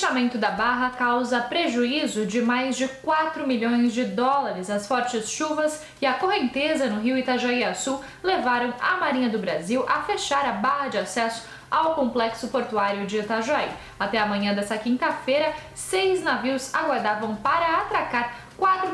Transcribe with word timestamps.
fechamento 0.00 0.38
da 0.38 0.50
barra 0.50 0.88
causa 0.88 1.42
prejuízo 1.42 2.24
de 2.24 2.40
mais 2.40 2.74
de 2.74 2.88
4 2.88 3.46
milhões 3.46 3.92
de 3.92 4.06
dólares. 4.06 4.70
As 4.70 4.86
fortes 4.86 5.28
chuvas 5.28 5.84
e 6.00 6.06
a 6.06 6.14
correnteza 6.14 6.86
no 6.86 7.02
rio 7.02 7.18
Itajaí-Açu 7.18 8.00
levaram 8.22 8.72
a 8.80 8.96
Marinha 8.96 9.28
do 9.28 9.38
Brasil 9.38 9.84
a 9.86 10.00
fechar 10.00 10.46
a 10.46 10.52
barra 10.52 10.88
de 10.88 10.96
acesso 10.96 11.46
ao 11.70 11.94
complexo 11.94 12.48
portuário 12.48 13.06
de 13.06 13.18
Itajaí. 13.18 13.68
Até 13.98 14.16
amanhã 14.16 14.54
dessa 14.54 14.78
quinta-feira, 14.78 15.52
seis 15.74 16.22
navios 16.22 16.74
aguardavam 16.74 17.36
para 17.36 17.82
atracar 17.82 18.34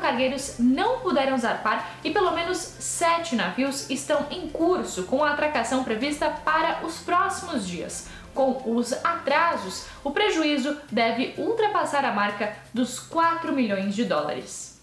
cargueiros 0.06 0.56
não 0.60 1.00
puderam 1.00 1.36
zarpar 1.36 1.96
e 2.04 2.12
pelo 2.12 2.30
menos 2.30 2.58
sete 2.58 3.34
navios 3.34 3.90
estão 3.90 4.26
em 4.30 4.48
curso 4.48 5.02
com 5.04 5.24
a 5.24 5.32
atracação 5.32 5.82
prevista 5.82 6.30
para 6.30 6.86
os 6.86 6.98
próximos 6.98 7.66
dias. 7.66 8.08
Com 8.32 8.62
os 8.66 8.92
atrasos, 9.04 9.86
o 10.04 10.12
prejuízo 10.12 10.76
deve 10.92 11.34
ultrapassar 11.38 12.04
a 12.04 12.12
marca 12.12 12.54
dos 12.72 13.00
4 13.00 13.52
milhões 13.52 13.96
de 13.96 14.04
dólares. 14.04 14.75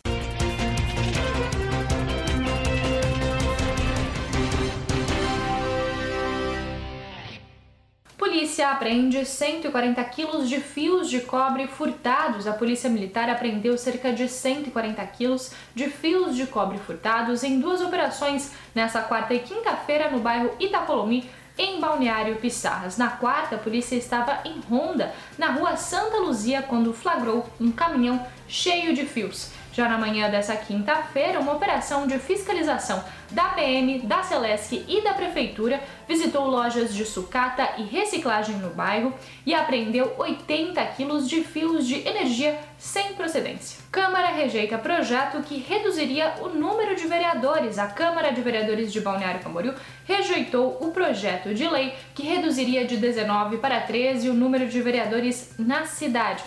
Polícia 8.34 8.72
apreende 8.72 9.24
140 9.24 10.04
quilos 10.06 10.50
de 10.50 10.60
fios 10.60 11.08
de 11.08 11.20
cobre 11.20 11.68
furtados. 11.68 12.48
A 12.48 12.54
Polícia 12.54 12.90
Militar 12.90 13.30
apreendeu 13.30 13.78
cerca 13.78 14.12
de 14.12 14.28
140 14.28 15.06
quilos 15.06 15.52
de 15.76 15.88
fios 15.88 16.36
de 16.36 16.48
cobre 16.48 16.80
furtados 16.80 17.44
em 17.44 17.60
duas 17.60 17.80
operações 17.80 18.52
nessa 18.74 19.04
quarta 19.04 19.36
e 19.36 19.40
quinta-feira 19.40 20.10
no 20.10 20.18
bairro 20.18 20.50
Itapolomi, 20.60 21.30
em 21.56 21.80
Balneário 21.80 22.38
Pissarras. 22.38 22.98
Na 22.98 23.10
quarta, 23.12 23.54
a 23.54 23.60
polícia 23.60 23.96
estava 23.96 24.40
em 24.46 24.60
ronda 24.62 25.14
na 25.38 25.52
rua 25.52 25.78
Santa 25.78 26.18
Luzia 26.18 26.64
quando 26.64 26.92
flagrou 26.92 27.48
um 27.62 27.72
caminhão 27.72 28.26
cheio 28.48 28.96
de 28.96 29.06
fios. 29.06 29.52
Já 29.74 29.90
na 29.90 29.98
manhã 29.98 30.30
dessa 30.30 30.56
quinta-feira, 30.56 31.40
uma 31.40 31.54
operação 31.54 32.06
de 32.06 32.20
fiscalização 32.20 33.04
da 33.32 33.46
PM, 33.46 34.02
da 34.02 34.22
Celesc 34.22 34.86
e 34.88 35.02
da 35.02 35.16
Prefeitura 35.16 35.82
visitou 36.08 36.46
lojas 36.46 36.94
de 36.94 37.04
sucata 37.04 37.68
e 37.80 37.82
reciclagem 37.82 38.58
no 38.58 38.70
bairro 38.70 39.12
e 39.44 39.52
apreendeu 39.52 40.14
80 40.20 40.86
quilos 40.96 41.28
de 41.28 41.44
fios 41.44 41.88
de 41.88 42.08
energia 42.08 42.60
sem 42.78 43.14
procedência. 43.14 43.80
Câmara 43.92 44.28
rejeita 44.28 44.78
projeto 44.78 45.42
que 45.42 45.58
reduziria 45.58 46.36
o 46.42 46.50
número 46.50 46.96
de 46.96 47.08
vereadores. 47.08 47.80
A 47.80 47.88
Câmara 47.88 48.32
de 48.32 48.42
Vereadores 48.42 48.94
de 48.94 49.02
Balneário 49.02 49.42
Camboriú 49.42 49.74
rejeitou 50.06 50.78
o 50.82 50.92
projeto 50.92 51.52
de 51.52 51.68
lei 51.68 51.96
que 52.14 52.22
reduziria 52.22 52.86
de 52.86 52.98
19 52.98 53.58
para 53.58 53.82
13 53.82 54.30
o 54.30 54.36
número 54.36 54.68
de 54.68 54.80
vereadores 54.84 55.56
na 55.58 55.88
cidade. 55.88 56.44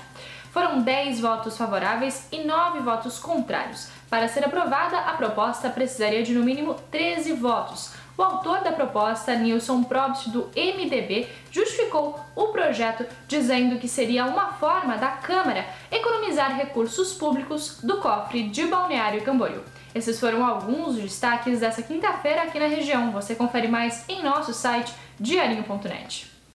Foram 0.56 0.80
10 0.80 1.20
votos 1.20 1.58
favoráveis 1.58 2.28
e 2.32 2.42
9 2.42 2.78
votos 2.78 3.18
contrários. 3.18 3.90
Para 4.08 4.26
ser 4.26 4.42
aprovada, 4.42 5.00
a 5.00 5.12
proposta 5.12 5.68
precisaria 5.68 6.22
de 6.22 6.32
no 6.32 6.42
mínimo 6.42 6.72
13 6.90 7.34
votos. 7.34 7.92
O 8.16 8.22
autor 8.22 8.60
da 8.60 8.72
proposta, 8.72 9.34
Nilson 9.34 9.84
Probst, 9.84 10.30
do 10.30 10.48
MDB, 10.56 11.28
justificou 11.52 12.18
o 12.34 12.46
projeto 12.46 13.04
dizendo 13.28 13.78
que 13.78 13.86
seria 13.86 14.24
uma 14.24 14.54
forma 14.54 14.96
da 14.96 15.08
Câmara 15.08 15.66
economizar 15.92 16.56
recursos 16.56 17.12
públicos 17.12 17.80
do 17.82 17.98
cofre 17.98 18.48
de 18.48 18.64
Balneário 18.64 19.20
Camboriú. 19.20 19.60
Esses 19.94 20.18
foram 20.18 20.42
alguns 20.42 20.94
destaques 20.94 21.60
dessa 21.60 21.82
quinta-feira 21.82 22.44
aqui 22.44 22.58
na 22.58 22.66
região. 22.66 23.12
Você 23.12 23.34
confere 23.34 23.68
mais 23.68 24.08
em 24.08 24.22
nosso 24.22 24.54
site 24.54 24.90
diarinho.net. 25.20 26.35